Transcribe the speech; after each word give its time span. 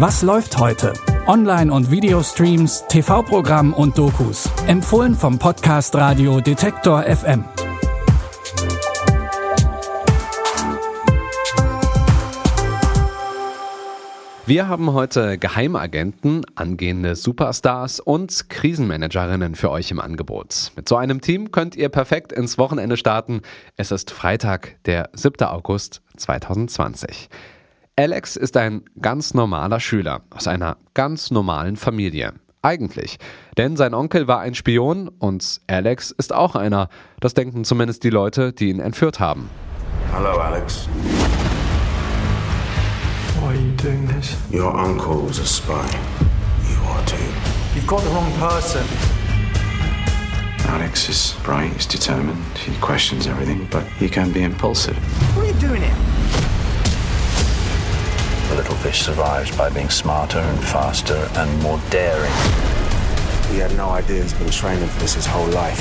Was 0.00 0.22
läuft 0.22 0.58
heute? 0.58 0.92
Online- 1.26 1.72
und 1.72 1.90
Videostreams, 1.90 2.84
TV-Programm 2.88 3.74
und 3.74 3.98
Dokus. 3.98 4.48
Empfohlen 4.68 5.12
vom 5.16 5.40
Podcast 5.40 5.92
Radio 5.96 6.40
Detektor 6.40 7.02
FM. 7.02 7.44
Wir 14.46 14.68
haben 14.68 14.92
heute 14.92 15.36
Geheimagenten, 15.36 16.46
angehende 16.54 17.16
Superstars 17.16 17.98
und 17.98 18.48
Krisenmanagerinnen 18.48 19.56
für 19.56 19.72
euch 19.72 19.90
im 19.90 19.98
Angebot. 19.98 20.70
Mit 20.76 20.88
so 20.88 20.94
einem 20.94 21.20
Team 21.20 21.50
könnt 21.50 21.74
ihr 21.74 21.88
perfekt 21.88 22.30
ins 22.30 22.56
Wochenende 22.56 22.96
starten. 22.96 23.42
Es 23.76 23.90
ist 23.90 24.12
Freitag, 24.12 24.76
der 24.84 25.10
7. 25.14 25.44
August 25.44 26.02
2020. 26.16 27.28
Alex 27.98 28.36
ist 28.36 28.56
ein 28.56 28.84
ganz 29.00 29.34
normaler 29.34 29.80
Schüler 29.80 30.20
aus 30.30 30.46
einer 30.46 30.76
ganz 30.94 31.32
normalen 31.32 31.74
Familie. 31.74 32.32
Eigentlich. 32.62 33.18
Denn 33.56 33.76
sein 33.76 33.92
Onkel 33.92 34.28
war 34.28 34.38
ein 34.38 34.54
Spion 34.54 35.08
und 35.08 35.60
Alex 35.66 36.12
ist 36.12 36.32
auch 36.32 36.54
einer. 36.54 36.90
Das 37.18 37.34
denken 37.34 37.64
zumindest 37.64 38.04
die 38.04 38.10
Leute, 38.10 38.52
die 38.52 38.68
ihn 38.68 38.78
entführt 38.78 39.18
haben. 39.18 39.50
Hello, 40.12 40.38
Alex. 40.38 40.88
Why 43.40 43.46
are 43.46 43.54
you 43.56 43.72
doing 43.82 44.06
this? 44.06 44.36
Your 44.52 44.72
uncle 44.72 45.26
was 45.26 45.40
a 45.40 45.44
spy. 45.44 45.72
You 46.70 46.80
are 46.92 47.04
too. 47.04 47.16
You've 47.74 47.88
got 47.88 48.02
the 48.02 48.10
wrong 48.10 48.32
person. 48.38 48.84
Alex 50.68 51.08
is 51.08 51.34
bright, 51.42 51.72
he's 51.72 51.86
determined, 51.86 52.58
he 52.58 52.72
questions 52.80 53.26
everything, 53.26 53.66
but 53.72 53.82
he 53.98 54.08
can 54.08 54.30
be 54.30 54.44
impulsive. 54.44 54.96
Little 58.58 58.76
fish 58.76 59.02
survives 59.02 59.50
by 59.56 59.70
being 59.70 59.88
smarter 59.88 60.40
and 60.40 60.58
faster 60.64 61.28
and 61.36 61.62
more 61.62 61.78
daring. 61.90 62.32
He 63.52 63.62
had 63.62 63.72
no 63.76 63.90
idea 63.90 64.22
he's 64.22 64.34
been 64.34 64.50
training 64.50 64.88
for 64.88 65.00
this 65.00 65.14
his 65.14 65.26
whole 65.26 65.46
life. 65.54 65.80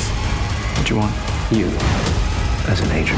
What 0.77 0.87
do 0.87 0.93
you 0.93 1.01
want? 1.01 1.13
You, 1.49 1.67
as 2.71 2.81
an 2.81 2.91
agent. 2.91 3.17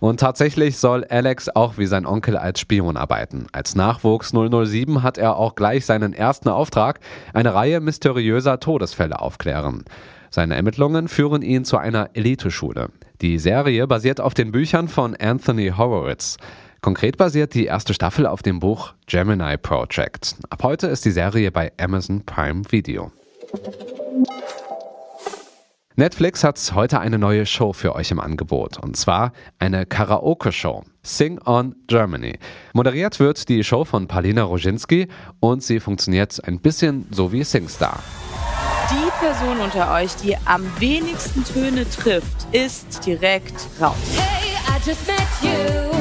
Und 0.00 0.18
tatsächlich 0.18 0.78
soll 0.78 1.04
Alex 1.04 1.48
auch 1.54 1.78
wie 1.78 1.86
sein 1.86 2.06
Onkel 2.06 2.36
als 2.36 2.58
Spion 2.58 2.96
arbeiten. 2.96 3.46
Als 3.52 3.76
Nachwuchs 3.76 4.30
007 4.30 5.02
hat 5.02 5.18
er 5.18 5.36
auch 5.36 5.54
gleich 5.54 5.86
seinen 5.86 6.12
ersten 6.12 6.48
Auftrag, 6.48 7.00
eine 7.34 7.54
Reihe 7.54 7.80
mysteriöser 7.80 8.58
Todesfälle 8.58 9.20
aufklären. 9.20 9.84
Seine 10.30 10.56
Ermittlungen 10.56 11.06
führen 11.06 11.42
ihn 11.42 11.64
zu 11.64 11.76
einer 11.76 12.10
Eliteschule. 12.14 12.88
Die 13.20 13.38
Serie 13.38 13.86
basiert 13.86 14.20
auf 14.20 14.32
den 14.32 14.50
Büchern 14.50 14.88
von 14.88 15.14
Anthony 15.14 15.72
Horowitz. 15.76 16.38
Konkret 16.80 17.18
basiert 17.18 17.52
die 17.52 17.66
erste 17.66 17.92
Staffel 17.92 18.26
auf 18.26 18.42
dem 18.42 18.58
Buch 18.58 18.94
Gemini 19.06 19.58
Project. 19.58 20.36
Ab 20.48 20.62
heute 20.62 20.86
ist 20.86 21.04
die 21.04 21.10
Serie 21.10 21.50
bei 21.50 21.72
Amazon 21.78 22.24
Prime 22.24 22.62
Video. 22.70 23.12
Netflix 25.96 26.42
hat 26.42 26.72
heute 26.74 26.98
eine 27.00 27.18
neue 27.18 27.44
Show 27.44 27.74
für 27.74 27.94
euch 27.94 28.10
im 28.10 28.18
Angebot. 28.18 28.78
Und 28.78 28.96
zwar 28.96 29.32
eine 29.58 29.84
Karaoke-Show. 29.84 30.84
Sing 31.02 31.38
on 31.44 31.74
Germany. 31.86 32.38
Moderiert 32.72 33.20
wird 33.20 33.50
die 33.50 33.62
Show 33.62 33.84
von 33.84 34.06
Palina 34.06 34.44
Roginski 34.44 35.08
und 35.40 35.62
sie 35.62 35.80
funktioniert 35.80 36.42
ein 36.44 36.60
bisschen 36.60 37.06
so 37.10 37.32
wie 37.32 37.44
SingStar. 37.44 38.02
Die 38.90 39.10
Person 39.24 39.60
unter 39.60 39.92
euch, 39.92 40.16
die 40.16 40.34
am 40.46 40.62
wenigsten 40.78 41.44
Töne 41.44 41.88
trifft, 41.88 42.46
ist 42.52 43.04
direkt 43.04 43.68
raus. 43.78 43.96
Hey, 44.16 44.56
I 44.66 44.80
just 44.88 45.06
met 45.06 45.18
you, 45.42 45.99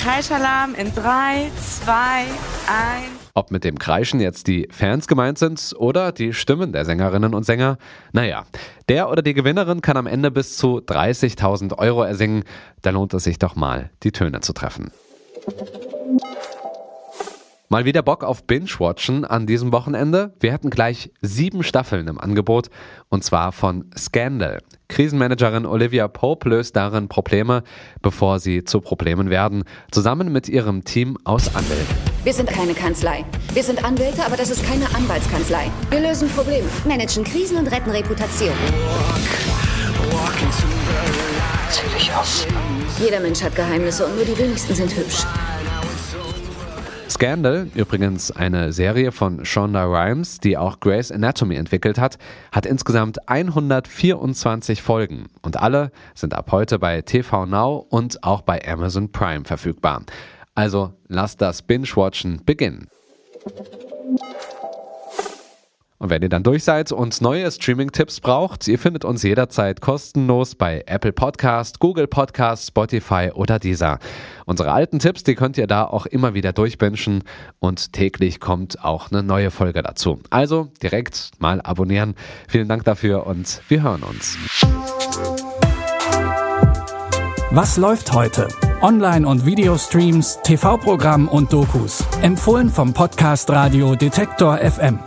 Kreischalarm 0.00 0.76
in 0.76 0.94
3, 0.94 1.50
2, 1.56 1.92
1. 2.20 2.28
Ob 3.34 3.50
mit 3.50 3.64
dem 3.64 3.80
Kreischen 3.80 4.20
jetzt 4.20 4.46
die 4.46 4.68
Fans 4.70 5.08
gemeint 5.08 5.38
sind 5.38 5.74
oder 5.76 6.12
die 6.12 6.32
Stimmen 6.34 6.72
der 6.72 6.84
Sängerinnen 6.84 7.34
und 7.34 7.44
Sänger, 7.44 7.78
naja, 8.12 8.44
der 8.88 9.10
oder 9.10 9.22
die 9.22 9.34
Gewinnerin 9.34 9.80
kann 9.80 9.96
am 9.96 10.06
Ende 10.06 10.30
bis 10.30 10.56
zu 10.56 10.78
30.000 10.78 11.76
Euro 11.78 12.04
ersingen. 12.04 12.44
Da 12.82 12.90
lohnt 12.90 13.14
es 13.14 13.24
sich 13.24 13.40
doch 13.40 13.56
mal, 13.56 13.90
die 14.04 14.12
Töne 14.12 14.40
zu 14.40 14.52
treffen. 14.52 14.92
Mal 17.72 17.86
wieder 17.86 18.02
Bock 18.02 18.22
auf 18.22 18.44
Binge-Watchen 18.44 19.24
an 19.24 19.46
diesem 19.46 19.72
Wochenende? 19.72 20.34
Wir 20.40 20.52
hatten 20.52 20.68
gleich 20.68 21.10
sieben 21.22 21.62
Staffeln 21.62 22.06
im 22.06 22.20
Angebot 22.20 22.68
und 23.08 23.24
zwar 23.24 23.50
von 23.50 23.86
Scandal. 23.96 24.58
Krisenmanagerin 24.88 25.64
Olivia 25.64 26.06
Pope 26.06 26.50
löst 26.50 26.76
darin 26.76 27.08
Probleme, 27.08 27.62
bevor 28.02 28.40
sie 28.40 28.64
zu 28.64 28.82
Problemen 28.82 29.30
werden, 29.30 29.64
zusammen 29.90 30.30
mit 30.30 30.50
ihrem 30.50 30.84
Team 30.84 31.16
aus 31.24 31.48
Anwälten. 31.56 31.96
Wir 32.24 32.34
sind 32.34 32.50
keine 32.50 32.74
Kanzlei. 32.74 33.24
Wir 33.54 33.62
sind 33.62 33.82
Anwälte, 33.82 34.22
aber 34.26 34.36
das 34.36 34.50
ist 34.50 34.62
keine 34.66 34.84
Anwaltskanzlei. 34.94 35.70
Wir 35.88 36.00
lösen 36.00 36.28
Probleme, 36.28 36.68
managen 36.84 37.24
Krisen 37.24 37.56
und 37.56 37.68
retten 37.68 37.90
Reputation. 37.90 38.52
Zieh 41.70 41.98
dich 41.98 42.12
aus. 42.12 42.46
Jeder 43.02 43.20
Mensch 43.20 43.42
hat 43.42 43.56
Geheimnisse 43.56 44.04
und 44.04 44.16
nur 44.16 44.26
die 44.26 44.36
wenigsten 44.36 44.74
sind 44.74 44.94
hübsch. 44.94 45.24
Scandal, 47.12 47.68
übrigens 47.74 48.30
eine 48.30 48.72
Serie 48.72 49.12
von 49.12 49.44
Shonda 49.44 49.84
Rhimes, 49.84 50.40
die 50.40 50.56
auch 50.56 50.80
Grey's 50.80 51.12
Anatomy 51.12 51.56
entwickelt 51.56 51.98
hat, 51.98 52.16
hat 52.50 52.64
insgesamt 52.64 53.28
124 53.28 54.80
Folgen 54.80 55.26
und 55.42 55.58
alle 55.58 55.90
sind 56.14 56.32
ab 56.32 56.50
heute 56.52 56.78
bei 56.78 57.02
TV 57.02 57.44
Now 57.44 57.86
und 57.90 58.24
auch 58.24 58.40
bei 58.40 58.66
Amazon 58.66 59.12
Prime 59.12 59.44
verfügbar. 59.44 60.02
Also 60.54 60.94
lasst 61.06 61.42
das 61.42 61.60
Binge-Watchen 61.60 62.46
beginnen. 62.46 62.88
Und 66.02 66.10
wenn 66.10 66.20
ihr 66.20 66.28
dann 66.28 66.42
durch 66.42 66.64
seid 66.64 66.90
und 66.90 67.20
neue 67.20 67.48
Streaming-Tipps 67.48 68.18
braucht, 68.18 68.66
ihr 68.66 68.80
findet 68.80 69.04
uns 69.04 69.22
jederzeit 69.22 69.80
kostenlos 69.80 70.56
bei 70.56 70.82
Apple 70.86 71.12
Podcast, 71.12 71.78
Google 71.78 72.08
Podcast, 72.08 72.66
Spotify 72.66 73.30
oder 73.32 73.60
dieser. 73.60 74.00
Unsere 74.44 74.72
alten 74.72 74.98
Tipps, 74.98 75.22
die 75.22 75.36
könnt 75.36 75.56
ihr 75.58 75.68
da 75.68 75.84
auch 75.84 76.06
immer 76.06 76.34
wieder 76.34 76.52
durchbingen 76.52 77.22
und 77.60 77.92
täglich 77.92 78.40
kommt 78.40 78.84
auch 78.84 79.12
eine 79.12 79.22
neue 79.22 79.52
Folge 79.52 79.80
dazu. 79.80 80.18
Also 80.30 80.72
direkt 80.82 81.30
mal 81.38 81.60
abonnieren. 81.60 82.16
Vielen 82.48 82.66
Dank 82.66 82.82
dafür 82.82 83.24
und 83.24 83.62
wir 83.68 83.84
hören 83.84 84.02
uns. 84.02 84.36
Was 87.52 87.76
läuft 87.76 88.12
heute? 88.12 88.48
Online- 88.80 89.28
und 89.28 89.46
Videostreams, 89.46 90.40
TV-Programm 90.42 91.28
und 91.28 91.52
Dokus. 91.52 92.04
Empfohlen 92.22 92.70
vom 92.70 92.92
Podcast 92.92 93.48
Radio 93.50 93.94
Detektor 93.94 94.58
FM. 94.58 94.98